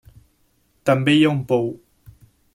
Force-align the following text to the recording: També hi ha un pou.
També 0.91 1.15
hi 1.17 1.21
ha 1.27 1.35
un 1.35 1.45
pou. 1.53 1.71